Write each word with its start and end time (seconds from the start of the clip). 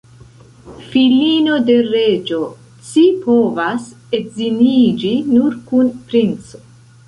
Filino 0.93 1.57
de 1.67 1.75
reĝo, 1.89 2.41
ci 2.89 3.05
povas 3.27 3.87
edziniĝi 4.21 5.15
nur 5.37 5.63
kun 5.71 5.97
princo. 6.11 6.67